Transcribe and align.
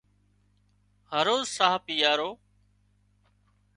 هروز 1.13 1.45
ساهَه 1.55 1.79
پيئارو 1.85 2.31